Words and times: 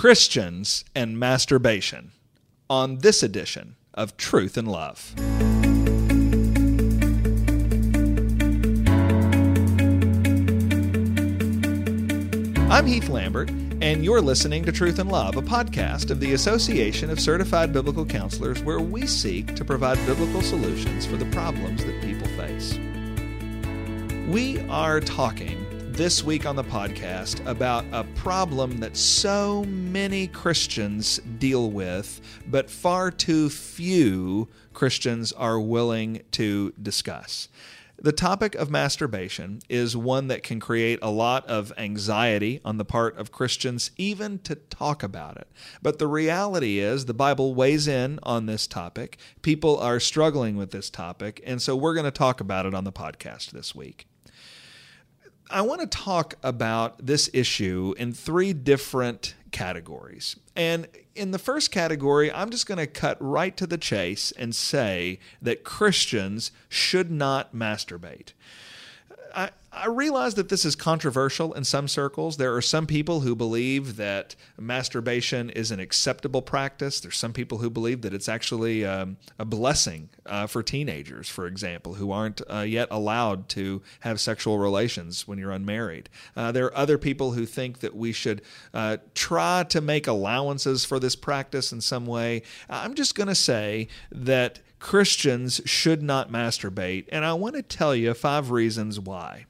Christians 0.00 0.82
and 0.94 1.18
masturbation 1.18 2.12
on 2.70 3.00
this 3.00 3.22
edition 3.22 3.76
of 3.92 4.16
Truth 4.16 4.56
and 4.56 4.66
Love. 4.66 5.12
I'm 12.70 12.86
Heath 12.86 13.10
Lambert, 13.10 13.50
and 13.50 14.02
you're 14.02 14.22
listening 14.22 14.64
to 14.64 14.72
Truth 14.72 14.98
and 14.98 15.12
Love, 15.12 15.36
a 15.36 15.42
podcast 15.42 16.10
of 16.10 16.18
the 16.18 16.32
Association 16.32 17.10
of 17.10 17.20
Certified 17.20 17.70
Biblical 17.70 18.06
Counselors, 18.06 18.62
where 18.62 18.80
we 18.80 19.06
seek 19.06 19.54
to 19.54 19.66
provide 19.66 19.98
biblical 20.06 20.40
solutions 20.40 21.04
for 21.04 21.18
the 21.18 21.26
problems 21.26 21.84
that 21.84 22.00
people 22.00 22.26
face. 22.38 22.78
We 24.30 24.60
are 24.70 25.00
talking 25.00 25.59
this 26.00 26.24
week 26.24 26.46
on 26.46 26.56
the 26.56 26.64
podcast 26.64 27.46
about 27.46 27.84
a 27.92 28.04
problem 28.14 28.78
that 28.78 28.96
so 28.96 29.64
many 29.66 30.26
Christians 30.26 31.18
deal 31.38 31.70
with, 31.70 32.22
but 32.46 32.70
far 32.70 33.10
too 33.10 33.50
few 33.50 34.48
Christians 34.72 35.30
are 35.30 35.60
willing 35.60 36.22
to 36.30 36.72
discuss. 36.80 37.48
The 37.98 38.12
topic 38.12 38.54
of 38.54 38.70
masturbation 38.70 39.60
is 39.68 39.94
one 39.94 40.28
that 40.28 40.42
can 40.42 40.58
create 40.58 41.00
a 41.02 41.10
lot 41.10 41.44
of 41.44 41.70
anxiety 41.76 42.62
on 42.64 42.78
the 42.78 42.84
part 42.86 43.18
of 43.18 43.30
Christians, 43.30 43.90
even 43.98 44.38
to 44.38 44.54
talk 44.54 45.02
about 45.02 45.36
it. 45.36 45.48
But 45.82 45.98
the 45.98 46.06
reality 46.06 46.78
is, 46.78 47.04
the 47.04 47.12
Bible 47.12 47.54
weighs 47.54 47.86
in 47.86 48.18
on 48.22 48.46
this 48.46 48.66
topic. 48.66 49.18
People 49.42 49.78
are 49.78 50.00
struggling 50.00 50.56
with 50.56 50.70
this 50.70 50.88
topic, 50.88 51.42
and 51.44 51.60
so 51.60 51.76
we're 51.76 51.92
going 51.92 52.04
to 52.04 52.10
talk 52.10 52.40
about 52.40 52.64
it 52.64 52.72
on 52.72 52.84
the 52.84 52.90
podcast 52.90 53.50
this 53.50 53.74
week. 53.74 54.06
I 55.50 55.62
want 55.62 55.80
to 55.80 55.86
talk 55.86 56.36
about 56.42 57.04
this 57.04 57.28
issue 57.32 57.94
in 57.98 58.12
three 58.12 58.52
different 58.52 59.34
categories. 59.50 60.36
And 60.54 60.86
in 61.14 61.32
the 61.32 61.38
first 61.38 61.72
category, 61.72 62.30
I'm 62.30 62.50
just 62.50 62.66
going 62.66 62.78
to 62.78 62.86
cut 62.86 63.16
right 63.20 63.56
to 63.56 63.66
the 63.66 63.78
chase 63.78 64.32
and 64.32 64.54
say 64.54 65.18
that 65.42 65.64
Christians 65.64 66.52
should 66.68 67.10
not 67.10 67.54
masturbate. 67.54 68.32
I, 69.34 69.50
I 69.72 69.86
realize 69.86 70.34
that 70.34 70.48
this 70.48 70.64
is 70.64 70.74
controversial 70.74 71.52
in 71.52 71.62
some 71.64 71.86
circles. 71.86 72.36
There 72.36 72.54
are 72.56 72.62
some 72.62 72.86
people 72.86 73.20
who 73.20 73.36
believe 73.36 73.96
that 73.96 74.34
masturbation 74.58 75.48
is 75.48 75.70
an 75.70 75.78
acceptable 75.78 76.42
practice. 76.42 77.00
There's 77.00 77.16
some 77.16 77.32
people 77.32 77.58
who 77.58 77.70
believe 77.70 78.02
that 78.02 78.12
it's 78.12 78.28
actually 78.28 78.84
um, 78.84 79.16
a 79.38 79.44
blessing 79.44 80.08
uh, 80.26 80.48
for 80.48 80.62
teenagers, 80.62 81.28
for 81.28 81.46
example, 81.46 81.94
who 81.94 82.10
aren't 82.10 82.42
uh, 82.50 82.60
yet 82.60 82.88
allowed 82.90 83.48
to 83.50 83.80
have 84.00 84.20
sexual 84.20 84.58
relations 84.58 85.28
when 85.28 85.38
you're 85.38 85.52
unmarried. 85.52 86.08
Uh, 86.36 86.50
there 86.50 86.66
are 86.66 86.76
other 86.76 86.98
people 86.98 87.32
who 87.32 87.46
think 87.46 87.78
that 87.78 87.94
we 87.94 88.12
should 88.12 88.42
uh, 88.74 88.96
try 89.14 89.64
to 89.68 89.80
make 89.80 90.08
allowances 90.08 90.84
for 90.84 90.98
this 90.98 91.14
practice 91.14 91.70
in 91.70 91.80
some 91.80 92.06
way. 92.06 92.42
I'm 92.68 92.94
just 92.94 93.14
going 93.14 93.28
to 93.28 93.34
say 93.36 93.86
that 94.10 94.58
Christians 94.80 95.60
should 95.66 96.02
not 96.02 96.32
masturbate, 96.32 97.04
and 97.12 97.24
I 97.24 97.34
want 97.34 97.54
to 97.54 97.62
tell 97.62 97.94
you 97.94 98.14
five 98.14 98.50
reasons 98.50 98.98
why. 98.98 99.44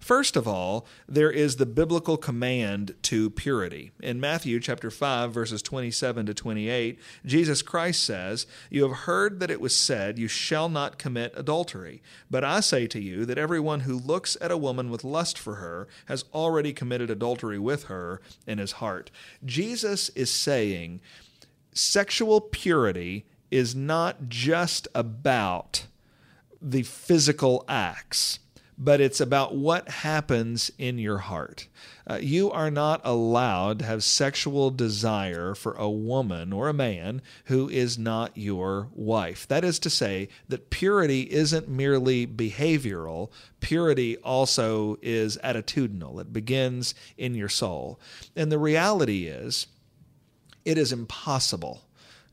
First 0.00 0.36
of 0.36 0.46
all, 0.46 0.86
there 1.08 1.30
is 1.30 1.56
the 1.56 1.66
biblical 1.66 2.16
command 2.16 2.94
to 3.02 3.28
purity. 3.28 3.90
In 4.00 4.20
Matthew 4.20 4.60
chapter 4.60 4.90
5 4.90 5.32
verses 5.32 5.60
27 5.60 6.26
to 6.26 6.34
28, 6.34 6.98
Jesus 7.26 7.62
Christ 7.62 8.04
says, 8.04 8.46
"You 8.70 8.84
have 8.84 8.98
heard 8.98 9.40
that 9.40 9.50
it 9.50 9.60
was 9.60 9.74
said, 9.74 10.18
you 10.18 10.28
shall 10.28 10.68
not 10.68 10.98
commit 10.98 11.34
adultery. 11.36 12.00
But 12.30 12.44
I 12.44 12.60
say 12.60 12.86
to 12.86 13.00
you 13.00 13.24
that 13.26 13.38
everyone 13.38 13.80
who 13.80 13.98
looks 13.98 14.36
at 14.40 14.52
a 14.52 14.56
woman 14.56 14.88
with 14.88 15.04
lust 15.04 15.36
for 15.36 15.56
her 15.56 15.88
has 16.06 16.24
already 16.32 16.72
committed 16.72 17.10
adultery 17.10 17.58
with 17.58 17.84
her 17.84 18.20
in 18.46 18.58
his 18.58 18.72
heart." 18.72 19.10
Jesus 19.44 20.10
is 20.10 20.30
saying 20.30 21.00
sexual 21.74 22.40
purity 22.40 23.26
is 23.50 23.74
not 23.74 24.28
just 24.28 24.88
about 24.94 25.86
the 26.60 26.82
physical 26.82 27.64
acts, 27.68 28.38
but 28.78 29.00
it's 29.00 29.20
about 29.20 29.54
what 29.54 29.88
happens 29.88 30.70
in 30.78 30.98
your 30.98 31.18
heart. 31.18 31.66
Uh, 32.08 32.18
you 32.20 32.50
are 32.50 32.70
not 32.70 33.00
allowed 33.04 33.78
to 33.78 33.84
have 33.84 34.04
sexual 34.04 34.70
desire 34.70 35.54
for 35.54 35.72
a 35.74 35.88
woman 35.88 36.52
or 36.52 36.68
a 36.68 36.74
man 36.74 37.22
who 37.46 37.68
is 37.68 37.98
not 37.98 38.36
your 38.36 38.88
wife. 38.92 39.48
That 39.48 39.64
is 39.64 39.78
to 39.80 39.90
say, 39.90 40.28
that 40.48 40.70
purity 40.70 41.22
isn't 41.32 41.68
merely 41.68 42.26
behavioral, 42.26 43.30
purity 43.60 44.18
also 44.18 44.98
is 45.00 45.38
attitudinal. 45.42 46.20
It 46.20 46.32
begins 46.32 46.94
in 47.16 47.34
your 47.34 47.48
soul. 47.48 47.98
And 48.36 48.52
the 48.52 48.58
reality 48.58 49.26
is, 49.26 49.66
it 50.64 50.76
is 50.76 50.92
impossible 50.92 51.82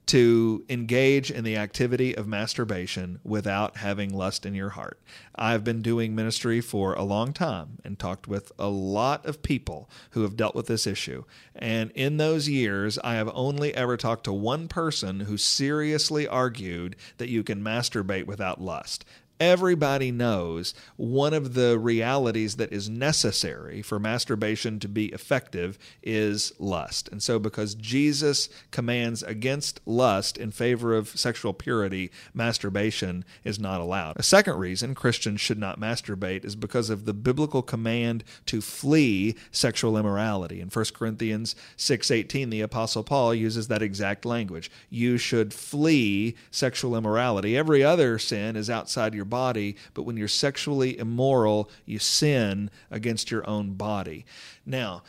to 0.06 0.66
engage 0.70 1.32
in 1.32 1.44
the 1.44 1.56
activity 1.56 2.16
of 2.16 2.28
masturbation 2.28 3.20
without 3.24 3.78
having 3.78 4.14
lust 4.14 4.46
in 4.46 4.54
your 4.54 4.70
heart. 4.70 5.00
I've 5.36 5.64
been 5.64 5.82
doing 5.82 6.14
ministry 6.14 6.62
for 6.62 6.94
a 6.94 7.04
long 7.04 7.34
time 7.34 7.80
and 7.84 7.98
talked 7.98 8.28
with 8.28 8.52
a 8.60 8.68
lot 8.68 9.26
of 9.26 9.42
people 9.42 9.90
who 10.12 10.22
have 10.24 10.36
dealt 10.36 10.56
with 10.56 10.68
this 10.68 10.86
issue. 10.86 11.24
And 11.56 11.92
in 11.92 12.18
those 12.18 12.50
years, 12.50 13.00
I 13.04 13.16
have 13.16 13.32
only 13.34 13.74
ever 13.74 13.98
talked 13.98 14.26
to 14.26 14.34
one 14.34 14.68
person 14.68 15.22
who 15.22 15.38
seriously 15.38 16.28
argued 16.28 16.96
that 17.18 17.30
you 17.30 17.44
can 17.44 17.64
masturbate 17.64 18.26
without 18.26 18.62
lust 18.62 19.06
everybody 19.44 20.12
knows 20.12 20.74
one 20.96 21.34
of 21.34 21.54
the 21.54 21.78
realities 21.78 22.56
that 22.56 22.72
is 22.72 22.90
necessary 22.90 23.82
for 23.82 24.00
masturbation 24.00 24.80
to 24.80 24.88
be 24.88 25.08
effective 25.08 25.78
is 26.02 26.54
lust. 26.60 27.10
And 27.10 27.22
so, 27.22 27.40
because 27.40 27.76
Jesus 27.76 28.50
commands 28.72 29.22
against 29.24 29.82
lust 29.86 30.38
in 30.38 30.52
favor 30.52 30.96
of 30.96 31.10
sexual 31.10 31.54
purity, 31.54 32.12
masturbation 32.34 33.26
is 33.44 33.60
not 33.60 33.82
allowed. 33.82 34.18
A 34.18 34.24
second 34.24 34.58
reason 34.58 34.96
Christians 34.96 35.42
should 35.42 35.60
not 35.60 35.80
masturbate 35.80 36.46
is 36.46 36.56
because 36.56 36.90
of 36.90 37.06
the 37.06 37.14
biblical 37.14 37.62
command 37.62 38.24
to 38.46 38.62
flee 38.62 39.36
sexual 39.52 39.98
immorality. 39.98 40.62
In 40.62 40.70
1 40.70 40.94
Corinthians 40.94 41.56
6:18, 41.78 42.50
the 42.50 42.62
apostle 42.62 43.04
Paul 43.04 43.36
uses 43.36 43.68
that 43.68 43.82
exact 43.82 44.26
language. 44.26 44.72
You 44.90 45.18
should 45.18 45.54
flee 45.54 46.36
sexual 46.52 46.96
immorality. 46.96 47.58
Every 47.58 47.84
other 47.84 48.18
sin 48.20 48.56
is 48.56 48.70
outside 48.70 49.14
your 49.14 49.26
body, 49.34 49.76
but 49.96 50.04
when 50.04 50.16
you're 50.16 50.28
sexually 50.28 50.96
immoral, 51.00 51.68
you 51.88 51.98
sin 51.98 52.70
against 52.92 53.32
your 53.32 53.50
own 53.50 53.74
body. 53.74 54.28
Now, 54.64 55.02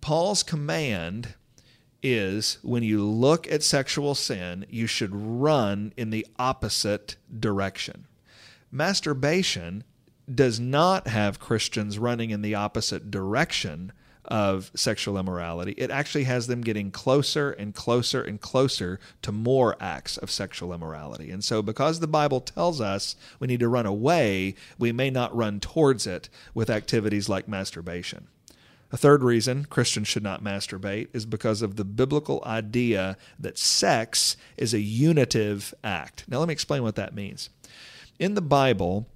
Paul's 0.00 0.44
command 0.44 1.34
is 2.00 2.58
when 2.62 2.84
you 2.84 3.04
look 3.04 3.50
at 3.50 3.64
sexual 3.64 4.14
sin, 4.14 4.64
you 4.70 4.86
should 4.86 5.12
run 5.12 5.92
in 5.96 6.10
the 6.10 6.24
opposite 6.38 7.16
direction. 7.36 8.06
Masturbation 8.70 9.82
does 10.32 10.60
not 10.60 11.08
have 11.08 11.40
Christians 11.40 11.98
running 11.98 12.30
in 12.30 12.42
the 12.42 12.54
opposite 12.54 13.10
direction 13.10 13.90
of 14.26 14.70
sexual 14.74 15.18
immorality, 15.18 15.72
it 15.76 15.90
actually 15.90 16.24
has 16.24 16.46
them 16.46 16.60
getting 16.60 16.90
closer 16.90 17.50
and 17.52 17.74
closer 17.74 18.22
and 18.22 18.40
closer 18.40 18.98
to 19.22 19.32
more 19.32 19.76
acts 19.80 20.16
of 20.16 20.30
sexual 20.30 20.72
immorality. 20.72 21.30
And 21.30 21.44
so, 21.44 21.62
because 21.62 22.00
the 22.00 22.06
Bible 22.06 22.40
tells 22.40 22.80
us 22.80 23.16
we 23.38 23.46
need 23.46 23.60
to 23.60 23.68
run 23.68 23.86
away, 23.86 24.54
we 24.78 24.92
may 24.92 25.10
not 25.10 25.34
run 25.34 25.60
towards 25.60 26.06
it 26.06 26.28
with 26.54 26.70
activities 26.70 27.28
like 27.28 27.48
masturbation. 27.48 28.28
A 28.92 28.96
third 28.96 29.24
reason 29.24 29.64
Christians 29.64 30.06
should 30.06 30.22
not 30.22 30.44
masturbate 30.44 31.08
is 31.12 31.26
because 31.26 31.62
of 31.62 31.74
the 31.74 31.84
biblical 31.84 32.40
idea 32.46 33.16
that 33.40 33.58
sex 33.58 34.36
is 34.56 34.72
a 34.72 34.80
unitive 34.80 35.74
act. 35.82 36.24
Now, 36.28 36.38
let 36.38 36.46
me 36.46 36.52
explain 36.52 36.84
what 36.84 36.94
that 36.94 37.14
means. 37.14 37.50
In 38.20 38.34
the 38.34 38.40
Bible, 38.40 39.08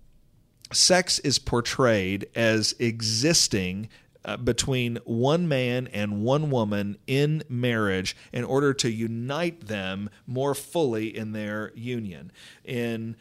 sex 0.72 1.20
is 1.20 1.38
portrayed 1.38 2.26
as 2.34 2.74
existing 2.80 3.88
uh, 4.24 4.36
between 4.36 4.98
one 5.04 5.48
man 5.48 5.86
and 5.88 6.22
one 6.22 6.50
woman 6.50 6.98
in 7.06 7.42
marriage 7.48 8.16
in 8.32 8.44
order 8.44 8.74
to 8.74 8.90
unite 8.90 9.66
them 9.66 10.10
more 10.26 10.54
fully 10.54 11.16
in 11.16 11.32
their 11.32 11.72
union. 11.74 12.30
In 12.64 13.16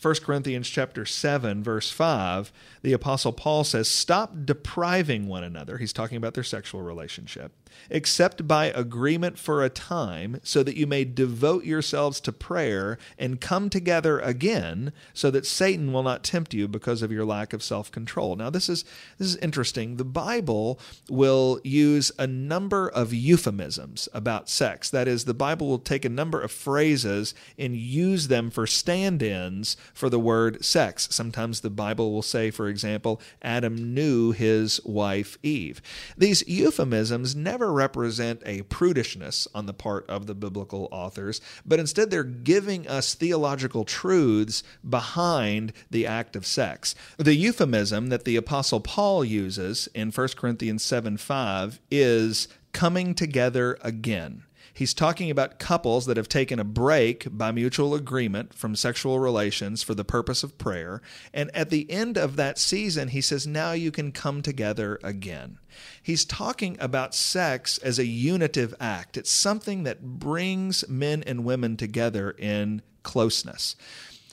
1 0.00 0.14
Corinthians 0.16 0.68
chapter 0.68 1.04
7 1.04 1.62
verse 1.62 1.90
5, 1.90 2.52
the 2.82 2.92
apostle 2.92 3.32
Paul 3.32 3.64
says, 3.64 3.88
"Stop 3.88 4.34
depriving 4.44 5.26
one 5.26 5.44
another." 5.44 5.78
He's 5.78 5.92
talking 5.92 6.16
about 6.16 6.34
their 6.34 6.44
sexual 6.44 6.82
relationship 6.82 7.52
except 7.88 8.46
by 8.46 8.66
agreement 8.66 9.38
for 9.38 9.62
a 9.62 9.70
time, 9.70 10.40
so 10.42 10.62
that 10.62 10.76
you 10.76 10.86
may 10.86 11.04
devote 11.04 11.64
yourselves 11.64 12.20
to 12.20 12.32
prayer 12.32 12.98
and 13.18 13.40
come 13.40 13.70
together 13.70 14.18
again, 14.20 14.92
so 15.14 15.30
that 15.30 15.46
Satan 15.46 15.92
will 15.92 16.02
not 16.02 16.24
tempt 16.24 16.54
you 16.54 16.68
because 16.68 17.02
of 17.02 17.12
your 17.12 17.24
lack 17.24 17.52
of 17.52 17.62
self-control. 17.62 18.36
Now, 18.36 18.50
this 18.50 18.68
is 18.68 18.84
this 19.18 19.28
is 19.28 19.36
interesting. 19.36 19.96
The 19.96 20.04
Bible 20.04 20.80
will 21.08 21.60
use 21.64 22.12
a 22.18 22.26
number 22.26 22.88
of 22.88 23.12
euphemisms 23.12 24.08
about 24.12 24.48
sex. 24.48 24.90
That 24.90 25.08
is, 25.08 25.24
the 25.24 25.34
Bible 25.34 25.68
will 25.68 25.78
take 25.78 26.04
a 26.04 26.10
number 26.10 26.40
of 26.40 26.50
phrases 26.50 27.34
and 27.58 27.76
use 27.76 28.28
them 28.28 28.50
for 28.50 28.66
stand-ins 28.66 29.76
for 29.94 30.08
the 30.08 30.18
word 30.18 30.64
sex. 30.64 31.08
Sometimes 31.10 31.60
the 31.60 31.70
Bible 31.70 32.12
will 32.12 32.22
say, 32.22 32.50
for 32.50 32.68
example, 32.68 33.20
Adam 33.42 33.94
knew 33.94 34.32
his 34.32 34.80
wife 34.84 35.38
Eve. 35.42 35.80
These 36.16 36.46
euphemisms 36.48 37.34
never 37.34 37.72
represent 37.72 38.42
a 38.44 38.62
prudishness 38.62 39.46
on 39.54 39.66
the 39.66 39.74
part 39.74 40.08
of 40.08 40.26
the 40.26 40.34
biblical 40.34 40.88
authors, 40.90 41.40
but 41.64 41.78
instead 41.80 42.10
they're 42.10 42.24
giving 42.24 42.86
us 42.86 43.14
theological 43.14 43.84
truths 43.84 44.62
behind 44.88 45.72
the 45.90 46.06
act 46.06 46.36
of 46.36 46.46
sex. 46.46 46.94
The 47.18 47.34
euphemism 47.34 48.08
that 48.08 48.24
the 48.24 48.36
Apostle 48.36 48.80
Paul 48.80 49.24
uses 49.24 49.88
in 49.94 50.10
1 50.10 50.28
Corinthians 50.36 50.82
7 50.82 51.16
5 51.16 51.80
is 51.90 52.48
coming 52.72 53.14
together 53.14 53.78
again. 53.82 54.44
He's 54.72 54.94
talking 54.94 55.30
about 55.30 55.58
couples 55.58 56.06
that 56.06 56.16
have 56.16 56.28
taken 56.28 56.58
a 56.58 56.64
break 56.64 57.26
by 57.30 57.52
mutual 57.52 57.94
agreement 57.94 58.54
from 58.54 58.76
sexual 58.76 59.18
relations 59.18 59.82
for 59.82 59.94
the 59.94 60.04
purpose 60.04 60.42
of 60.42 60.58
prayer. 60.58 61.02
And 61.34 61.50
at 61.54 61.70
the 61.70 61.90
end 61.90 62.16
of 62.16 62.36
that 62.36 62.58
season, 62.58 63.08
he 63.08 63.20
says, 63.20 63.46
now 63.46 63.72
you 63.72 63.90
can 63.90 64.12
come 64.12 64.42
together 64.42 64.98
again. 65.02 65.58
He's 66.02 66.24
talking 66.24 66.76
about 66.80 67.14
sex 67.14 67.78
as 67.78 67.98
a 67.98 68.06
unitive 68.06 68.74
act, 68.80 69.16
it's 69.16 69.30
something 69.30 69.82
that 69.84 70.18
brings 70.18 70.88
men 70.88 71.22
and 71.24 71.44
women 71.44 71.76
together 71.76 72.30
in 72.32 72.82
closeness. 73.02 73.76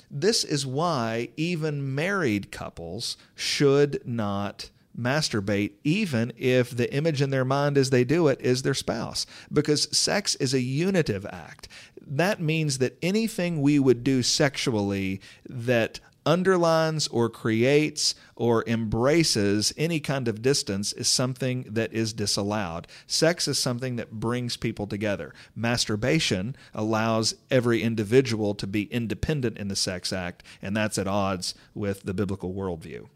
This 0.10 0.44
is 0.44 0.66
why 0.66 1.30
even 1.36 1.94
married 1.94 2.52
couples 2.52 3.18
should 3.36 4.02
not 4.06 4.70
masturbate, 5.00 5.74
even 5.84 6.34
if 6.38 6.72
the 6.72 6.94
image 6.94 7.22
in 7.22 7.30
their 7.30 7.46
mind 7.46 7.78
as 7.78 7.90
they 7.90 8.04
do 8.04 8.28
it 8.28 8.42
is 8.42 8.62
their 8.62 8.74
spouse, 8.74 9.26
because 9.52 9.96
sex 9.96 10.36
is 10.36 10.54
a 10.54 10.62
unitive 10.62 11.26
act. 11.26 11.68
That 12.06 12.42
means 12.42 12.78
that 12.78 12.98
anything 13.02 13.62
we 13.62 13.80
would 13.80 14.04
do 14.04 14.24
sexually 14.24 15.22
that 15.48 16.00
underlines 16.28 17.08
or 17.08 17.30
creates 17.30 18.14
or 18.36 18.64
embraces 18.68 19.74
any 19.78 20.00
kind 20.00 20.28
of 20.28 20.42
distance 20.42 20.92
is 20.94 21.08
something 21.08 21.66
that 21.70 21.94
is 21.94 22.12
disallowed. 22.12 22.86
Sex 23.08 23.48
is 23.48 23.58
something 23.58 23.96
that 23.96 24.12
brings 24.12 24.58
people 24.58 24.86
together. 24.86 25.34
Masturbation 25.56 26.56
allows 26.74 27.36
every 27.50 27.82
individual 27.82 28.54
to 28.56 28.68
be 28.68 28.84
independent 28.92 29.58
in 29.58 29.70
the 29.70 29.76
sex 29.76 30.12
act, 30.12 30.44
and 30.62 30.76
that's 30.76 30.98
at 30.98 31.08
odds 31.08 31.56
with 31.74 32.04
the 32.04 32.14
biblical 32.14 32.54
worldview. 32.54 33.08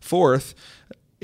Fourth, 0.00 0.54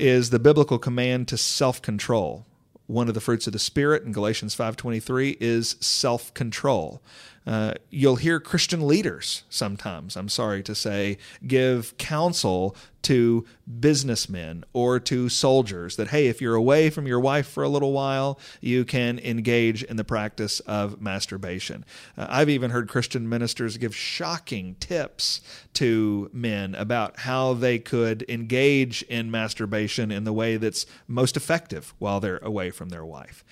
is 0.01 0.31
the 0.31 0.39
biblical 0.39 0.79
command 0.79 1.27
to 1.27 1.37
self-control. 1.37 2.45
One 2.87 3.07
of 3.07 3.13
the 3.13 3.21
fruits 3.21 3.45
of 3.45 3.53
the 3.53 3.59
spirit 3.59 4.03
in 4.03 4.11
Galatians 4.11 4.55
5:23 4.55 5.37
is 5.39 5.75
self-control. 5.79 7.01
Uh, 7.45 7.73
you'll 7.89 8.17
hear 8.17 8.39
Christian 8.39 8.87
leaders 8.87 9.43
sometimes, 9.49 10.15
I'm 10.15 10.29
sorry 10.29 10.61
to 10.63 10.75
say, 10.75 11.17
give 11.45 11.97
counsel 11.97 12.75
to 13.03 13.45
businessmen 13.79 14.63
or 14.73 14.99
to 14.99 15.27
soldiers 15.27 15.95
that, 15.95 16.09
hey, 16.09 16.27
if 16.27 16.39
you're 16.39 16.55
away 16.55 16.91
from 16.91 17.07
your 17.07 17.19
wife 17.19 17.47
for 17.47 17.63
a 17.63 17.69
little 17.69 17.93
while, 17.93 18.39
you 18.59 18.85
can 18.85 19.17
engage 19.19 19.81
in 19.83 19.97
the 19.97 20.03
practice 20.03 20.59
of 20.61 21.01
masturbation. 21.01 21.83
Uh, 22.15 22.27
I've 22.29 22.49
even 22.49 22.69
heard 22.69 22.87
Christian 22.87 23.27
ministers 23.27 23.77
give 23.77 23.95
shocking 23.95 24.75
tips 24.79 25.41
to 25.73 26.29
men 26.31 26.75
about 26.75 27.21
how 27.21 27.53
they 27.53 27.79
could 27.79 28.23
engage 28.29 29.01
in 29.03 29.31
masturbation 29.31 30.11
in 30.11 30.23
the 30.23 30.33
way 30.33 30.57
that's 30.57 30.85
most 31.07 31.35
effective 31.35 31.95
while 31.97 32.19
they're 32.19 32.37
away 32.37 32.69
from 32.69 32.89
their 32.89 33.05
wife 33.05 33.43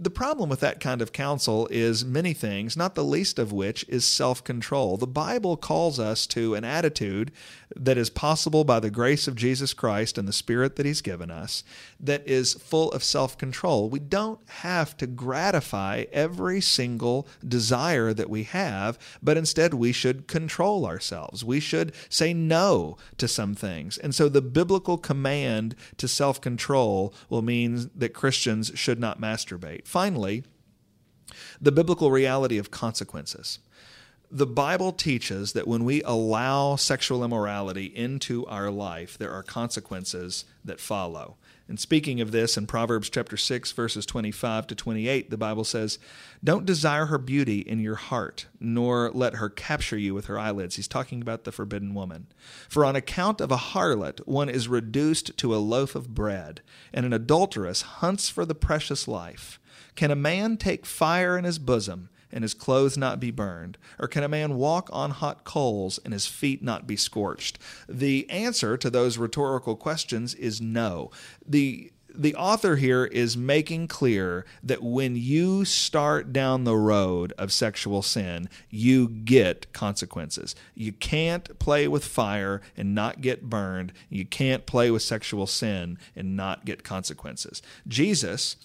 the 0.00 0.10
problem 0.10 0.48
with 0.48 0.60
that 0.60 0.80
kind 0.80 1.02
of 1.02 1.12
counsel 1.12 1.68
is 1.70 2.06
many 2.06 2.32
things, 2.32 2.74
not 2.74 2.94
the 2.94 3.04
least 3.04 3.38
of 3.38 3.52
which 3.52 3.84
is 3.86 4.02
self 4.04 4.42
control. 4.42 4.96
The 4.96 5.06
Bible 5.06 5.58
calls 5.58 6.00
us 6.00 6.26
to 6.28 6.54
an 6.54 6.64
attitude 6.64 7.30
that 7.76 7.98
is 7.98 8.08
possible 8.08 8.64
by 8.64 8.80
the 8.80 8.90
grace 8.90 9.28
of 9.28 9.36
Jesus 9.36 9.74
Christ 9.74 10.16
and 10.16 10.26
the 10.26 10.32
Spirit 10.32 10.76
that 10.76 10.86
He's 10.86 11.02
given 11.02 11.30
us 11.30 11.62
that 12.00 12.26
is 12.26 12.54
full 12.54 12.90
of 12.92 13.04
self 13.04 13.36
control. 13.36 13.90
We 13.90 13.98
don't 13.98 14.40
have 14.48 14.96
to 14.96 15.06
gratify 15.06 16.04
every 16.12 16.62
single 16.62 17.28
desire 17.46 18.14
that 18.14 18.30
we 18.30 18.44
have, 18.44 18.98
but 19.22 19.36
instead 19.36 19.74
we 19.74 19.92
should 19.92 20.26
control 20.26 20.86
ourselves. 20.86 21.44
We 21.44 21.60
should 21.60 21.92
say 22.08 22.32
no 22.32 22.96
to 23.18 23.28
some 23.28 23.54
things. 23.54 23.98
And 23.98 24.14
so 24.14 24.30
the 24.30 24.40
biblical 24.40 24.96
command 24.96 25.76
to 25.98 26.08
self 26.08 26.40
control 26.40 27.12
will 27.28 27.42
mean 27.42 27.90
that 27.94 28.14
Christians 28.14 28.72
should 28.74 28.98
not 28.98 29.20
masturbate. 29.20 29.86
Finally, 29.90 30.44
the 31.60 31.72
biblical 31.72 32.12
reality 32.12 32.58
of 32.58 32.70
consequences. 32.70 33.58
The 34.32 34.46
Bible 34.46 34.92
teaches 34.92 35.54
that 35.54 35.66
when 35.66 35.84
we 35.84 36.04
allow 36.04 36.76
sexual 36.76 37.24
immorality 37.24 37.86
into 37.86 38.46
our 38.46 38.70
life, 38.70 39.18
there 39.18 39.32
are 39.32 39.42
consequences 39.42 40.44
that 40.64 40.78
follow. 40.78 41.36
And 41.66 41.80
speaking 41.80 42.20
of 42.20 42.30
this 42.30 42.56
in 42.56 42.68
Proverbs 42.68 43.10
chapter 43.10 43.36
6 43.36 43.72
verses 43.72 44.06
25 44.06 44.68
to 44.68 44.76
28, 44.76 45.30
the 45.30 45.36
Bible 45.36 45.64
says, 45.64 45.98
"Don't 46.44 46.64
desire 46.64 47.06
her 47.06 47.18
beauty 47.18 47.58
in 47.58 47.80
your 47.80 47.96
heart, 47.96 48.46
nor 48.60 49.10
let 49.12 49.34
her 49.34 49.48
capture 49.48 49.98
you 49.98 50.14
with 50.14 50.26
her 50.26 50.38
eyelids." 50.38 50.76
He's 50.76 50.86
talking 50.86 51.20
about 51.20 51.42
the 51.42 51.50
forbidden 51.50 51.92
woman. 51.92 52.28
For 52.68 52.84
on 52.84 52.94
account 52.94 53.40
of 53.40 53.50
a 53.50 53.56
harlot 53.56 54.20
one 54.28 54.48
is 54.48 54.68
reduced 54.68 55.36
to 55.38 55.52
a 55.52 55.58
loaf 55.58 55.96
of 55.96 56.14
bread, 56.14 56.60
and 56.92 57.04
an 57.04 57.12
adulteress 57.12 57.82
hunts 57.82 58.28
for 58.28 58.44
the 58.44 58.54
precious 58.54 59.08
life. 59.08 59.58
Can 59.96 60.12
a 60.12 60.16
man 60.16 60.56
take 60.56 60.86
fire 60.86 61.36
in 61.36 61.42
his 61.42 61.58
bosom 61.58 62.10
and 62.32 62.42
his 62.42 62.54
clothes 62.54 62.96
not 62.96 63.20
be 63.20 63.30
burned? 63.30 63.78
Or 63.98 64.08
can 64.08 64.22
a 64.22 64.28
man 64.28 64.56
walk 64.56 64.88
on 64.92 65.10
hot 65.10 65.44
coals 65.44 65.98
and 66.04 66.12
his 66.12 66.26
feet 66.26 66.62
not 66.62 66.86
be 66.86 66.96
scorched? 66.96 67.58
The 67.88 68.28
answer 68.30 68.76
to 68.76 68.90
those 68.90 69.18
rhetorical 69.18 69.76
questions 69.76 70.34
is 70.34 70.60
no. 70.60 71.10
The 71.46 71.92
the 72.14 72.34
author 72.34 72.76
here 72.76 73.04
is 73.04 73.36
making 73.36 73.88
clear 73.88 74.44
that 74.62 74.82
when 74.82 75.16
you 75.16 75.64
start 75.64 76.32
down 76.32 76.64
the 76.64 76.76
road 76.76 77.32
of 77.38 77.52
sexual 77.52 78.02
sin, 78.02 78.48
you 78.68 79.08
get 79.08 79.72
consequences. 79.72 80.54
You 80.74 80.92
can't 80.92 81.58
play 81.58 81.88
with 81.88 82.04
fire 82.04 82.60
and 82.76 82.94
not 82.94 83.20
get 83.20 83.48
burned. 83.48 83.92
You 84.08 84.24
can't 84.24 84.66
play 84.66 84.90
with 84.90 85.02
sexual 85.02 85.46
sin 85.46 85.98
and 86.16 86.36
not 86.36 86.64
get 86.64 86.84
consequences. 86.84 87.62
Jesus 87.86 88.56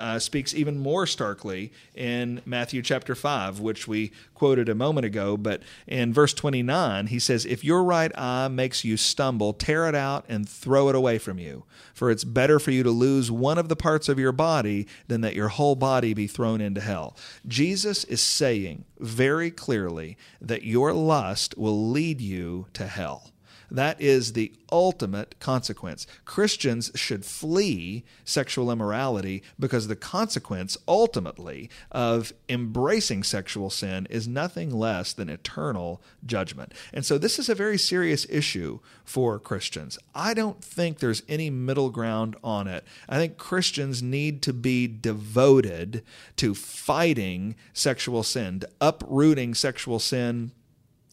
uh, 0.00 0.18
speaks 0.18 0.54
even 0.54 0.78
more 0.78 1.06
starkly 1.06 1.72
in 1.94 2.40
Matthew 2.44 2.82
chapter 2.82 3.14
5, 3.14 3.60
which 3.60 3.86
we 3.86 4.12
quoted 4.34 4.68
a 4.68 4.74
moment 4.74 5.04
ago. 5.04 5.36
But 5.36 5.62
in 5.86 6.12
verse 6.12 6.34
29, 6.34 7.08
he 7.08 7.18
says, 7.18 7.44
If 7.44 7.62
your 7.62 7.84
right 7.84 8.10
eye 8.16 8.48
makes 8.48 8.84
you 8.84 8.96
stumble, 8.96 9.52
tear 9.52 9.86
it 9.88 9.94
out 9.94 10.24
and 10.28 10.48
throw 10.48 10.88
it 10.88 10.94
away 10.94 11.18
from 11.18 11.38
you. 11.38 11.64
For 11.94 12.10
it's 12.10 12.24
better 12.24 12.58
for 12.58 12.70
you 12.70 12.82
to 12.82 12.90
lose 12.90 13.30
one 13.30 13.58
of 13.58 13.68
the 13.68 13.76
parts 13.76 14.08
of 14.08 14.18
your 14.18 14.32
body 14.32 14.86
than 15.08 15.20
that 15.20 15.36
your 15.36 15.48
whole 15.48 15.76
body 15.76 16.14
be 16.14 16.26
thrown 16.26 16.60
into 16.60 16.80
hell. 16.80 17.16
Jesus 17.46 18.04
is 18.04 18.22
saying 18.22 18.84
very 18.98 19.50
clearly 19.50 20.16
that 20.40 20.64
your 20.64 20.92
lust 20.92 21.56
will 21.58 21.90
lead 21.90 22.20
you 22.20 22.66
to 22.72 22.86
hell. 22.86 23.32
That 23.70 24.00
is 24.00 24.32
the 24.32 24.52
ultimate 24.72 25.38
consequence. 25.40 26.06
Christians 26.24 26.90
should 26.94 27.24
flee 27.24 28.04
sexual 28.24 28.70
immorality 28.70 29.42
because 29.58 29.86
the 29.88 29.96
consequence, 29.96 30.76
ultimately, 30.88 31.70
of 31.90 32.32
embracing 32.48 33.22
sexual 33.22 33.70
sin 33.70 34.06
is 34.10 34.26
nothing 34.26 34.70
less 34.70 35.12
than 35.12 35.28
eternal 35.28 36.02
judgment. 36.24 36.72
And 36.92 37.04
so, 37.04 37.18
this 37.18 37.38
is 37.38 37.48
a 37.48 37.54
very 37.54 37.78
serious 37.78 38.26
issue 38.28 38.80
for 39.04 39.38
Christians. 39.38 39.98
I 40.14 40.34
don't 40.34 40.62
think 40.62 40.98
there's 40.98 41.22
any 41.28 41.50
middle 41.50 41.90
ground 41.90 42.36
on 42.42 42.66
it. 42.66 42.84
I 43.08 43.16
think 43.16 43.36
Christians 43.38 44.02
need 44.02 44.42
to 44.42 44.52
be 44.52 44.86
devoted 44.86 46.02
to 46.36 46.54
fighting 46.54 47.56
sexual 47.72 48.22
sin, 48.22 48.60
to 48.60 48.68
uprooting 48.80 49.54
sexual 49.54 49.98
sin 49.98 50.52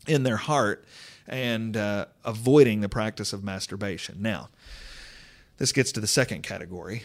in 0.07 0.23
their 0.23 0.37
heart 0.37 0.85
and 1.27 1.75
uh, 1.75 2.05
avoiding 2.24 2.81
the 2.81 2.89
practice 2.89 3.34
of 3.34 3.43
masturbation. 3.43 4.17
Now, 4.19 4.50
this 5.57 5.72
gets 5.72 5.91
to 5.93 6.00
the 6.00 6.07
second 6.07 6.43
category, 6.43 7.03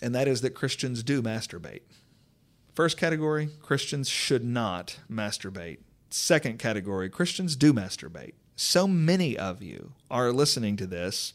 and 0.00 0.14
that 0.14 0.28
is 0.28 0.40
that 0.42 0.54
Christians 0.54 1.02
do 1.02 1.22
masturbate. 1.22 1.82
First 2.74 2.96
category 2.96 3.48
Christians 3.62 4.08
should 4.08 4.44
not 4.44 4.98
masturbate. 5.10 5.78
Second 6.10 6.58
category 6.58 7.08
Christians 7.08 7.56
do 7.56 7.72
masturbate. 7.72 8.34
So 8.54 8.86
many 8.86 9.36
of 9.36 9.62
you 9.62 9.92
are 10.10 10.32
listening 10.32 10.76
to 10.76 10.86
this, 10.86 11.34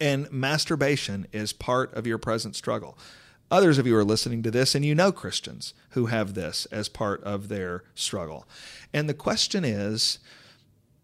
and 0.00 0.30
masturbation 0.30 1.26
is 1.32 1.52
part 1.52 1.92
of 1.94 2.06
your 2.06 2.18
present 2.18 2.56
struggle. 2.56 2.98
Others 3.50 3.78
of 3.78 3.86
you 3.86 3.96
are 3.96 4.04
listening 4.04 4.42
to 4.44 4.50
this, 4.50 4.74
and 4.74 4.84
you 4.84 4.94
know 4.94 5.12
Christians 5.12 5.74
who 5.90 6.06
have 6.06 6.34
this 6.34 6.66
as 6.66 6.88
part 6.88 7.22
of 7.24 7.48
their 7.48 7.84
struggle. 7.94 8.46
And 8.92 9.08
the 9.08 9.14
question 9.14 9.64
is 9.64 10.20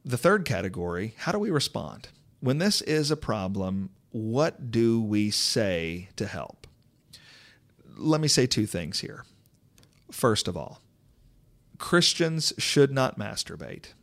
the 0.07 0.17
third 0.17 0.45
category 0.45 1.15
how 1.19 1.33
do 1.33 1.39
we 1.39 1.51
respond? 1.51 2.09
When 2.41 2.59
this 2.59 2.81
is 2.83 3.11
a 3.11 3.17
problem, 3.17 3.91
what 4.13 4.71
do 4.71 5.01
we 5.01 5.31
say 5.31 6.09
to 6.17 6.27
help? 6.27 6.67
Let 7.97 8.21
me 8.21 8.29
say 8.29 8.47
two 8.47 8.67
things 8.67 9.01
here. 9.01 9.25
First 10.11 10.47
of 10.47 10.57
all, 10.57 10.81
Christians 11.79 12.53
should 12.57 12.93
not 12.93 13.19
masturbate. 13.19 13.95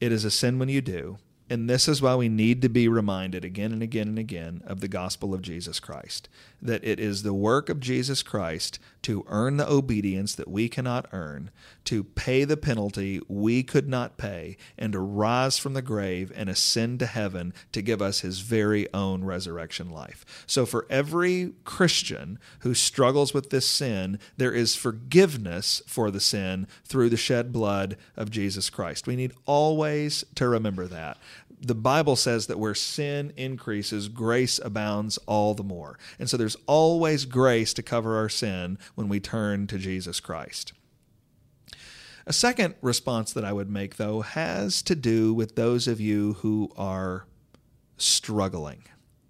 It 0.00 0.12
is 0.12 0.24
a 0.24 0.30
sin 0.30 0.58
when 0.58 0.68
you 0.68 0.80
do, 0.80 1.18
And 1.50 1.68
this 1.68 1.88
is 1.88 2.02
why 2.02 2.14
we 2.14 2.28
need 2.28 2.60
to 2.62 2.68
be 2.68 2.88
reminded 2.88 3.44
again 3.44 3.72
and 3.72 3.82
again 3.82 4.08
and 4.08 4.18
again 4.18 4.62
of 4.66 4.80
the 4.80 4.88
gospel 4.88 5.32
of 5.32 5.40
Jesus 5.40 5.80
Christ. 5.80 6.28
That 6.60 6.84
it 6.84 7.00
is 7.00 7.22
the 7.22 7.32
work 7.32 7.68
of 7.68 7.80
Jesus 7.80 8.22
Christ 8.22 8.78
to 9.02 9.24
earn 9.28 9.56
the 9.56 9.70
obedience 9.70 10.34
that 10.34 10.48
we 10.48 10.68
cannot 10.68 11.06
earn, 11.12 11.50
to 11.84 12.04
pay 12.04 12.44
the 12.44 12.56
penalty 12.56 13.20
we 13.28 13.62
could 13.62 13.88
not 13.88 14.18
pay, 14.18 14.56
and 14.76 14.92
to 14.92 14.98
rise 14.98 15.56
from 15.56 15.72
the 15.72 15.80
grave 15.80 16.30
and 16.34 16.50
ascend 16.50 16.98
to 16.98 17.06
heaven 17.06 17.54
to 17.72 17.80
give 17.80 18.02
us 18.02 18.20
his 18.20 18.40
very 18.40 18.92
own 18.92 19.24
resurrection 19.24 19.88
life. 19.90 20.44
So, 20.46 20.66
for 20.66 20.86
every 20.90 21.52
Christian 21.64 22.38
who 22.60 22.74
struggles 22.74 23.32
with 23.32 23.48
this 23.48 23.66
sin, 23.66 24.18
there 24.36 24.52
is 24.52 24.76
forgiveness 24.76 25.80
for 25.86 26.10
the 26.10 26.20
sin 26.20 26.66
through 26.84 27.08
the 27.08 27.16
shed 27.16 27.52
blood 27.52 27.96
of 28.16 28.30
Jesus 28.30 28.68
Christ. 28.68 29.06
We 29.06 29.16
need 29.16 29.32
always 29.46 30.24
to 30.34 30.48
remember 30.48 30.86
that 30.88 31.16
the 31.60 31.74
Bible 31.74 32.16
says 32.16 32.46
that 32.46 32.58
where 32.58 32.74
sin 32.74 33.32
increases, 33.36 34.08
grace 34.08 34.60
abounds 34.62 35.18
all 35.26 35.54
the 35.54 35.64
more. 35.64 35.98
And 36.18 36.30
so 36.30 36.36
there's 36.36 36.56
always 36.66 37.24
grace 37.24 37.72
to 37.74 37.82
cover 37.82 38.16
our 38.16 38.28
sin 38.28 38.78
when 38.94 39.08
we 39.08 39.20
turn 39.20 39.66
to 39.68 39.78
Jesus 39.78 40.20
Christ. 40.20 40.72
A 42.26 42.32
second 42.32 42.74
response 42.82 43.32
that 43.32 43.44
I 43.44 43.52
would 43.52 43.70
make, 43.70 43.96
though, 43.96 44.20
has 44.20 44.82
to 44.82 44.94
do 44.94 45.32
with 45.32 45.56
those 45.56 45.88
of 45.88 46.00
you 46.00 46.34
who 46.34 46.70
are 46.76 47.26
struggling 47.96 48.84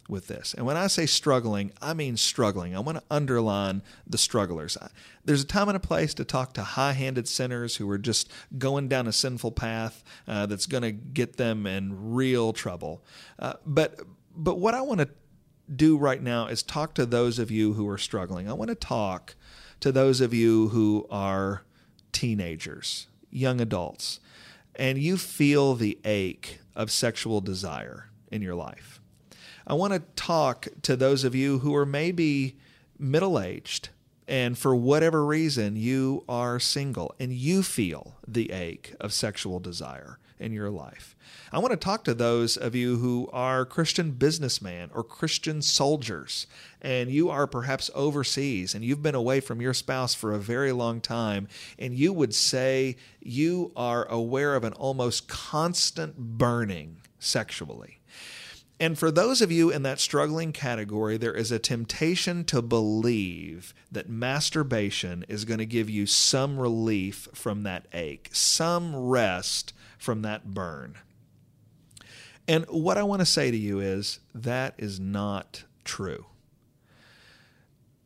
with 0.09 0.27
this. 0.27 0.55
And 0.55 0.65
when 0.65 0.77
I 0.77 0.87
say 0.87 1.07
struggling, 1.07 1.71
I 1.83 1.93
mean 1.93 2.17
struggling. 2.17 2.75
I 2.75 2.81
want 2.81 2.99
to 2.99 3.05
underline 3.11 3.83
the 4.07 4.19
strugglers. 4.19 4.77
There's 5.25 5.43
a 5.43 5.47
time 5.47 5.69
and 5.69 5.77
a 5.77 5.81
place 5.81 6.15
to 6.15 6.25
talk 6.25 6.55
to 6.55 6.63
high 6.63 6.93
handed 6.93 7.29
sinners 7.29 7.77
who 7.77 7.89
are 7.91 7.99
just 7.99 8.33
going 8.57 8.89
down 8.89 9.07
a 9.07 9.13
sinful 9.13 9.53
path 9.53 10.03
uh, 10.27 10.47
that's 10.47 10.67
going 10.67 10.83
to 10.83 10.93
get 10.93 11.37
them 11.37 11.67
in 11.67 12.13
real 12.15 12.53
trouble. 12.55 13.05
Uh, 13.39 13.55
but, 13.67 14.01
but 14.35 14.59
what 14.59 14.75
I 14.75 14.81
want 14.81 15.01
to 15.01 15.11
do 15.75 15.99
right 15.99 16.23
now 16.23 16.47
is 16.47 16.63
talk 16.63 16.95
to 16.95 17.05
those 17.05 17.39
of 17.39 17.51
you 17.51 17.75
who 17.75 17.87
are 17.89 17.99
struggling. 17.99 18.49
I 18.49 18.55
want 18.55 18.71
to 18.71 18.75
talk 18.75 19.35
to 19.81 19.93
those 19.93 20.23
of 20.23 20.33
you 20.33 20.69
who 20.69 21.07
are 21.11 21.63
teenagers, 22.13 23.09
young 23.31 23.61
adults, 23.61 24.21
and 24.75 24.97
you 24.97 25.19
feel 25.19 25.75
the 25.75 25.99
ache 26.05 26.61
of 26.75 26.91
sexual 26.91 27.43
desire 27.43 28.09
in 28.33 28.41
your 28.41 28.55
life 28.55 28.98
I 29.69 29.75
want 29.75 29.93
to 29.93 30.01
talk 30.17 30.69
to 30.81 30.97
those 30.97 31.25
of 31.25 31.35
you 31.35 31.59
who 31.59 31.77
are 31.77 31.85
maybe 31.85 32.57
middle 32.99 33.39
aged 33.39 33.91
and 34.27 34.57
for 34.57 34.75
whatever 34.75 35.27
reason 35.27 35.77
you 35.77 36.25
are 36.27 36.59
single 36.59 37.15
and 37.21 37.35
you 37.35 37.63
feel 37.63 38.17
the 38.27 38.51
ache 38.51 38.95
of 38.99 39.13
sexual 39.13 39.61
desire 39.61 40.19
in 40.39 40.55
your 40.55 40.71
life. 40.71 41.15
I 41.53 41.59
want 41.59 41.73
to 41.73 41.77
talk 41.77 42.03
to 42.05 42.15
those 42.15 42.57
of 42.57 42.75
you 42.75 42.97
who 42.97 43.29
are 43.31 43.67
Christian 43.67 44.13
businessmen 44.13 44.89
or 44.95 45.05
Christian 45.05 45.61
soldiers, 45.61 46.47
and 46.81 47.11
you 47.11 47.29
are 47.29 47.47
perhaps 47.47 47.91
overseas 47.95 48.75
and 48.75 48.83
you've 48.83 49.03
been 49.03 49.15
away 49.15 49.41
from 49.41 49.61
your 49.61 49.75
spouse 49.75 50.15
for 50.15 50.33
a 50.33 50.39
very 50.39 50.73
long 50.73 51.03
time, 51.03 51.47
and 51.79 51.93
you 51.93 52.15
would 52.15 52.35
say 52.35 52.97
you 53.21 53.71
are 53.77 54.07
aware 54.07 54.55
of 54.55 54.65
an 54.65 54.73
almost 54.73 55.29
constant 55.29 56.17
burning 56.17 57.03
sexually. 57.19 57.98
And 58.81 58.97
for 58.97 59.11
those 59.11 59.43
of 59.43 59.51
you 59.51 59.71
in 59.71 59.83
that 59.83 59.99
struggling 59.99 60.53
category, 60.53 61.17
there 61.17 61.35
is 61.35 61.51
a 61.51 61.59
temptation 61.59 62.45
to 62.45 62.63
believe 62.63 63.75
that 63.91 64.09
masturbation 64.09 65.25
is 65.29 65.45
going 65.45 65.59
to 65.59 65.67
give 65.67 65.91
you 65.91 66.07
some 66.07 66.59
relief 66.59 67.29
from 67.35 67.65
that 67.65 67.87
ache, 67.93 68.31
some 68.33 68.95
rest 68.95 69.73
from 69.99 70.23
that 70.23 70.55
burn. 70.55 70.95
And 72.47 72.65
what 72.67 72.97
I 72.97 73.03
want 73.03 73.21
to 73.21 73.27
say 73.27 73.51
to 73.51 73.57
you 73.57 73.81
is 73.81 74.21
that 74.33 74.75
is 74.79 75.01
not 75.01 75.65
true. 75.85 76.27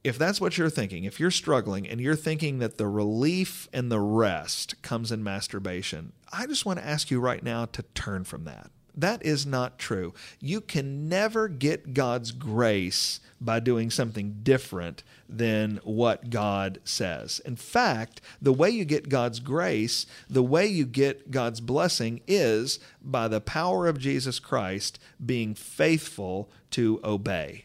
If 0.02 0.18
that's 0.18 0.40
what 0.40 0.58
you're 0.58 0.70
thinking, 0.70 1.04
if 1.04 1.20
you're 1.20 1.30
struggling 1.30 1.86
and 1.86 2.00
you're 2.00 2.16
thinking 2.16 2.58
that 2.58 2.76
the 2.76 2.88
relief 2.88 3.68
and 3.72 3.92
the 3.92 4.00
rest 4.00 4.80
comes 4.82 5.12
in 5.12 5.22
masturbation, 5.22 6.12
I 6.32 6.46
just 6.46 6.66
want 6.66 6.80
to 6.80 6.86
ask 6.86 7.10
you 7.10 7.20
right 7.20 7.42
now 7.42 7.66
to 7.66 7.82
turn 7.94 8.24
from 8.24 8.44
that 8.44 8.70
that 8.94 9.24
is 9.24 9.46
not 9.46 9.78
true. 9.78 10.12
You 10.40 10.60
can 10.60 11.08
never 11.08 11.48
get 11.48 11.94
God's 11.94 12.30
grace 12.32 13.20
by 13.40 13.58
doing 13.60 13.90
something 13.90 14.40
different 14.42 15.02
than 15.28 15.80
what 15.82 16.30
God 16.30 16.78
says. 16.84 17.40
In 17.44 17.56
fact, 17.56 18.20
the 18.40 18.52
way 18.52 18.70
you 18.70 18.84
get 18.84 19.08
God's 19.08 19.40
grace, 19.40 20.06
the 20.28 20.42
way 20.42 20.66
you 20.66 20.84
get 20.84 21.30
God's 21.30 21.60
blessing 21.60 22.20
is 22.26 22.78
by 23.02 23.28
the 23.28 23.40
power 23.40 23.86
of 23.86 23.98
Jesus 23.98 24.38
Christ 24.38 24.98
being 25.24 25.54
faithful 25.54 26.50
to 26.72 27.00
obey. 27.02 27.64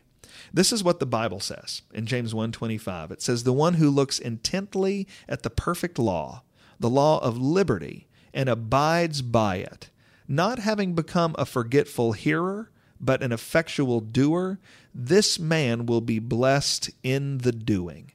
This 0.53 0.72
is 0.72 0.84
what 0.84 1.00
the 1.00 1.05
Bible 1.05 1.39
says 1.39 1.81
in 1.93 2.05
James 2.05 2.34
1:25. 2.34 3.12
It 3.12 3.22
says 3.22 3.43
the 3.43 3.53
one 3.53 3.75
who 3.75 3.89
looks 3.89 4.19
intently 4.19 5.07
at 5.27 5.43
the 5.43 5.50
perfect 5.50 6.00
law, 6.00 6.43
the 6.79 6.89
law 6.89 7.19
of 7.19 7.38
liberty, 7.38 8.07
and 8.34 8.48
abides 8.48 9.22
by 9.22 9.57
it, 9.57 9.89
not 10.27 10.60
having 10.60 10.93
become 10.93 11.36
a 11.38 11.46
forgetful 11.46 12.13
hearer, 12.13 12.69
but 13.00 13.24
an 13.24 13.31
effectual 13.31 14.00
doer, 14.00 14.60
this 14.93 15.39
man 15.39 15.86
will 15.86 16.01
be 16.01 16.19
blessed 16.19 16.89
in 17.03 17.39
the 17.39 17.51
doing. 17.51 18.12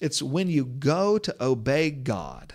It's 0.00 0.22
when 0.22 0.48
you 0.48 0.64
go 0.64 1.18
to 1.18 1.36
obey 1.40 1.90
God, 1.90 2.54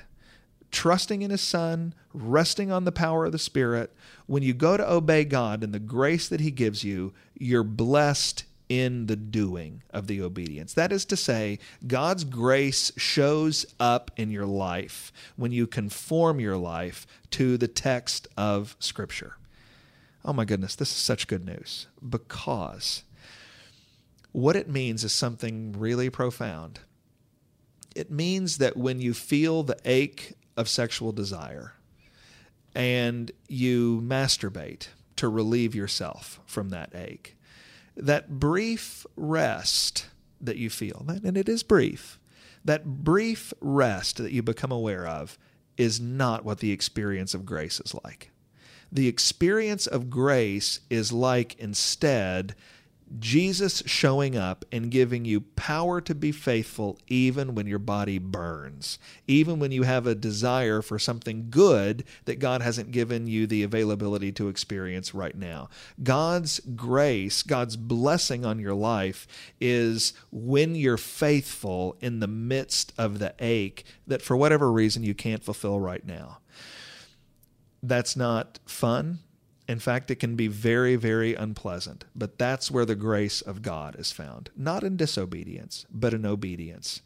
trusting 0.72 1.22
in 1.22 1.32
His 1.32 1.42
Son, 1.42 1.94
resting 2.13 2.72
on 2.72 2.84
the 2.84 2.92
power 2.92 3.25
of 3.25 3.32
the 3.32 3.39
Spirit, 3.39 3.94
when 4.28 4.44
you 4.44 4.54
go 4.54 4.78
to 4.78 4.92
obey 4.92 5.24
God 5.24 5.63
and 5.63 5.74
the 5.74 5.80
grace 5.80 6.28
that 6.28 6.42
He 6.42 6.51
gives 6.51 6.84
you, 6.84 7.13
you're 7.34 7.63
blessed 7.63 8.44
in 8.70 9.08
the 9.08 9.16
doing 9.16 9.82
of 9.90 10.06
the 10.06 10.22
obedience. 10.22 10.74
That 10.76 10.92
is 10.92 11.04
to 11.06 11.18
say, 11.18 11.58
God's 11.86 12.24
grace 12.24 12.92
shows 12.96 13.66
up 13.80 14.12
in 14.16 14.30
your 14.30 14.46
life 14.46 15.12
when 15.36 15.52
you 15.52 15.66
conform 15.66 16.40
your 16.40 16.56
life 16.56 17.08
to 17.32 17.58
the 17.58 17.68
text 17.68 18.28
of 18.38 18.78
Scripture. 18.80 19.36
Oh 20.24 20.34
my 20.34 20.46
goodness, 20.46 20.76
this 20.76 20.92
is 20.92 20.98
such 20.98 21.28
good 21.28 21.44
news 21.46 21.88
because 22.08 23.04
what 24.32 24.56
it 24.56 24.70
means 24.70 25.04
is 25.04 25.12
something 25.12 25.74
really 25.74 26.10
profound. 26.12 26.82
It 27.96 28.12
means 28.12 28.60
that 28.60 28.78
when 28.78 29.02
you 29.02 29.16
feel 29.16 29.64
the 29.64 29.80
ache 29.84 30.34
of 30.56 30.70
sexual 30.70 31.12
desire 31.12 31.74
and 32.76 33.32
you 33.48 34.02
masturbate 34.02 34.90
to 35.16 35.28
relieve 35.28 35.74
yourself 35.74 36.40
from 36.46 36.70
that 36.70 36.94
ache, 36.94 37.36
that 37.96 38.39
brief 38.39 39.05
rest 39.15 40.08
that 40.41 40.58
you 40.58 40.69
feel, 40.69 41.05
and 41.08 41.38
it 41.38 41.50
is 41.50 41.63
brief, 41.63 42.19
that 42.63 43.03
brief 43.03 43.53
rest 43.60 44.17
that 44.17 44.31
you 44.31 44.41
become 44.41 44.72
aware 44.72 45.08
of 45.08 45.38
is 45.77 46.00
not 46.00 46.43
what 46.43 46.60
the 46.60 46.72
experience 46.72 47.34
of 47.34 47.46
grace 47.46 47.79
is 47.79 47.96
like. 48.03 48.31
The 48.91 49.08
experience 49.08 49.88
of 49.88 50.10
grace 50.10 50.79
is 50.89 51.12
like 51.13 51.58
instead 51.60 52.55
Jesus 53.18 53.82
showing 53.86 54.38
up 54.38 54.66
and 54.72 54.92
giving 54.92 55.25
you 55.25 55.42
power 55.42 56.00
to 56.01 56.13
be 56.13 56.32
faithful 56.32 57.00
even 57.08 57.56
when 57.56 57.66
your 57.66 57.80
body 57.80 58.20
burns, 58.20 59.00
even 59.28 59.60
when 59.60 59.72
you 59.72 59.84
have 59.84 60.06
a 60.06 60.13
desire 60.13 60.82
for 60.82 61.00
something 61.00 61.48
good 61.50 62.04
that 62.25 62.39
God 62.39 62.62
hasn't 62.62 62.92
given 62.92 63.25
you 63.25 63.48
the 63.48 63.63
availability 63.63 64.32
to 64.34 64.48
experience 64.48 65.16
right 65.16 65.36
now. 65.36 65.70
God's 66.04 66.60
grace, 66.60 67.42
God's 67.42 67.78
blessing 67.78 68.46
on 68.46 68.60
your 68.60 68.75
life 68.75 69.28
is 69.60 70.13
when 70.32 70.75
you're 70.75 70.98
faithful 70.98 71.98
in 72.01 72.20
the 72.20 72.28
midst 72.28 72.94
of 72.98 73.18
the 73.18 73.34
ache 73.39 73.86
that 74.06 74.22
for 74.22 74.38
whatever 74.38 74.72
reason 74.72 75.04
you 75.04 75.16
can't 75.16 75.44
fulfill 75.44 75.80
right 75.80 76.06
now. 76.06 76.39
That's 77.82 78.16
not 78.16 78.60
fun 78.66 79.20
in 79.70 79.78
fact, 79.78 80.10
it 80.10 80.16
can 80.16 80.36
be 80.36 80.48
very, 80.48 80.96
very 80.96 81.36
unpleasant, 81.36 82.06
but 82.16 82.40
that's 82.40 82.72
where 82.72 82.86
the 82.86 82.96
grace 82.96 83.40
of 83.40 83.62
God 83.62 83.96
is 84.00 84.12
found. 84.12 84.50
Not 84.58 84.84
in 84.84 84.98
disobedience, 84.98 85.86
but 85.92 86.12
in 86.12 86.26
obedience. 86.26 87.04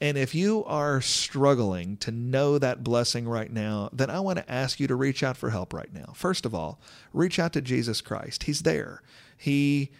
And 0.00 0.16
if 0.16 0.34
you 0.34 0.64
are 0.64 1.02
struggling 1.02 1.98
to 1.98 2.10
know 2.10 2.56
that 2.56 2.82
blessing 2.82 3.28
right 3.28 3.52
now, 3.52 3.90
then 3.92 4.08
I 4.08 4.20
want 4.20 4.38
to 4.38 4.50
ask 4.50 4.80
you 4.80 4.86
to 4.86 4.94
reach 4.94 5.22
out 5.22 5.36
for 5.36 5.50
help 5.50 5.74
right 5.74 5.92
now. 5.92 6.14
First 6.14 6.46
of 6.46 6.54
all, 6.54 6.80
reach 7.12 7.38
out 7.38 7.52
to 7.52 7.60
Jesus 7.60 8.00
Christ. 8.00 8.44
He's 8.44 8.62
there. 8.62 9.02
He 9.36 9.90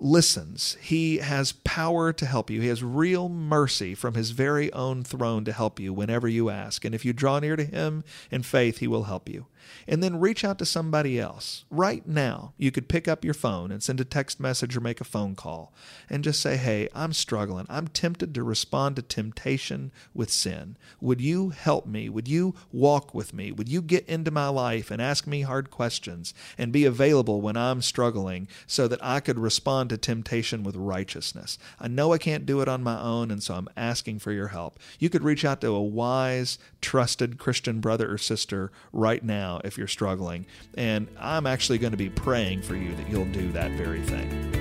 listens. 0.00 0.78
He 0.80 1.18
has 1.18 1.52
power 1.52 2.10
to 2.14 2.24
help 2.24 2.48
you. 2.48 2.62
He 2.62 2.68
has 2.68 2.82
real 2.82 3.28
mercy 3.28 3.94
from 3.94 4.14
his 4.14 4.30
very 4.30 4.72
own 4.72 5.04
throne 5.04 5.44
to 5.44 5.52
help 5.52 5.78
you 5.78 5.92
whenever 5.92 6.26
you 6.26 6.48
ask. 6.48 6.86
And 6.86 6.94
if 6.94 7.04
you 7.04 7.12
draw 7.12 7.38
near 7.38 7.56
to 7.56 7.64
him 7.64 8.02
in 8.30 8.42
faith, 8.42 8.78
he 8.78 8.86
will 8.86 9.04
help 9.04 9.28
you. 9.28 9.44
And 9.86 10.02
then 10.02 10.20
reach 10.20 10.44
out 10.44 10.58
to 10.58 10.66
somebody 10.66 11.18
else. 11.18 11.64
Right 11.70 12.06
now, 12.06 12.52
you 12.56 12.70
could 12.70 12.88
pick 12.88 13.08
up 13.08 13.24
your 13.24 13.34
phone 13.34 13.70
and 13.70 13.82
send 13.82 14.00
a 14.00 14.04
text 14.04 14.40
message 14.40 14.76
or 14.76 14.80
make 14.80 15.00
a 15.00 15.04
phone 15.04 15.34
call 15.34 15.72
and 16.08 16.24
just 16.24 16.40
say, 16.40 16.56
Hey, 16.56 16.88
I'm 16.94 17.12
struggling. 17.12 17.66
I'm 17.68 17.88
tempted 17.88 18.34
to 18.34 18.42
respond 18.42 18.96
to 18.96 19.02
temptation 19.02 19.92
with 20.12 20.30
sin. 20.30 20.76
Would 21.00 21.20
you 21.20 21.50
help 21.50 21.86
me? 21.86 22.08
Would 22.08 22.28
you 22.28 22.54
walk 22.72 23.14
with 23.14 23.34
me? 23.34 23.52
Would 23.52 23.68
you 23.68 23.82
get 23.82 24.06
into 24.06 24.30
my 24.30 24.48
life 24.48 24.90
and 24.90 25.00
ask 25.00 25.26
me 25.26 25.42
hard 25.42 25.70
questions 25.70 26.34
and 26.56 26.72
be 26.72 26.84
available 26.84 27.40
when 27.40 27.56
I'm 27.56 27.82
struggling 27.82 28.48
so 28.66 28.88
that 28.88 29.04
I 29.04 29.20
could 29.20 29.38
respond 29.38 29.90
to 29.90 29.98
temptation 29.98 30.62
with 30.62 30.76
righteousness? 30.76 31.58
I 31.78 31.88
know 31.88 32.12
I 32.12 32.18
can't 32.18 32.46
do 32.46 32.60
it 32.60 32.68
on 32.68 32.82
my 32.82 33.00
own, 33.00 33.30
and 33.30 33.42
so 33.42 33.54
I'm 33.54 33.68
asking 33.76 34.18
for 34.20 34.32
your 34.32 34.48
help. 34.48 34.78
You 34.98 35.10
could 35.10 35.22
reach 35.22 35.44
out 35.44 35.60
to 35.60 35.68
a 35.68 35.82
wise, 35.82 36.58
trusted 36.80 37.38
Christian 37.38 37.80
brother 37.80 38.12
or 38.12 38.18
sister 38.18 38.72
right 38.92 39.24
now 39.54 39.60
if 39.64 39.78
you're 39.78 39.88
struggling. 39.88 40.46
And 40.76 41.08
I'm 41.18 41.46
actually 41.46 41.78
going 41.78 41.92
to 41.92 41.96
be 41.96 42.10
praying 42.10 42.62
for 42.62 42.76
you 42.76 42.94
that 42.96 43.08
you'll 43.08 43.24
do 43.26 43.50
that 43.52 43.70
very 43.72 44.02
thing. 44.02 44.52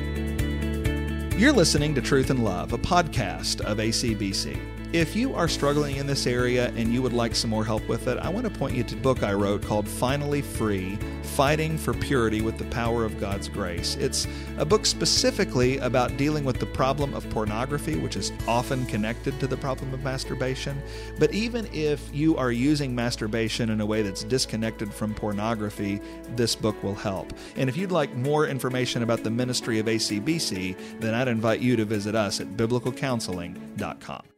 You're 1.38 1.54
listening 1.54 1.96
to 1.96 2.02
Truth 2.02 2.30
and 2.30 2.44
Love, 2.44 2.74
a 2.74 2.78
podcast 2.78 3.62
of 3.62 3.78
ACBC. 3.78 4.73
If 4.94 5.16
you 5.16 5.34
are 5.34 5.48
struggling 5.48 5.96
in 5.96 6.06
this 6.06 6.28
area 6.28 6.68
and 6.76 6.94
you 6.94 7.02
would 7.02 7.14
like 7.14 7.36
some 7.36 7.50
more 7.50 7.66
help 7.66 7.88
with 7.90 8.08
it, 8.08 8.20
I 8.20 8.30
want 8.30 8.46
to 8.46 8.52
point 8.52 8.76
you 8.76 8.84
to 8.84 8.96
a 8.96 9.00
book 9.00 9.24
I 9.24 9.34
wrote 9.34 9.64
called 9.64 9.88
Finally 9.88 10.44
Free 10.44 11.00
Fighting 11.24 11.80
for 11.80 11.96
Purity 11.96 12.42
with 12.42 12.60
the 12.60 12.66
Power 12.66 13.04
of 13.04 13.20
God's 13.20 13.50
Grace. 13.50 13.96
It's 13.96 14.28
a 14.60 14.66
book 14.66 14.86
specifically 14.86 15.80
about 15.80 16.16
dealing 16.16 16.46
with 16.46 16.60
the 16.60 16.68
problem 16.68 17.16
of 17.16 17.28
pornography, 17.32 17.96
which 17.96 18.16
is 18.16 18.32
often 18.48 18.86
connected 18.86 19.40
to 19.40 19.48
the 19.48 19.58
problem 19.58 19.92
of 19.96 20.04
masturbation. 20.04 20.80
But 21.18 21.34
even 21.34 21.68
if 21.74 22.14
you 22.14 22.38
are 22.38 22.52
using 22.52 22.94
masturbation 22.94 23.72
in 23.72 23.82
a 23.82 23.86
way 23.88 24.04
that's 24.04 24.24
disconnected 24.24 24.94
from 24.94 25.16
pornography, 25.16 26.02
this 26.36 26.56
book 26.56 26.84
will 26.84 26.94
help. 26.94 27.34
And 27.56 27.68
if 27.68 27.76
you'd 27.76 27.92
like 27.92 28.14
more 28.16 28.46
information 28.46 29.02
about 29.02 29.24
the 29.24 29.32
ministry 29.32 29.80
of 29.80 29.88
ACBC, 29.88 31.00
then 31.00 31.16
I'd 31.16 31.30
invite 31.30 31.62
you 31.62 31.76
to 31.78 31.84
visit 31.84 32.14
us 32.14 32.40
at 32.40 32.48
biblicalcounseling.com. 32.50 34.33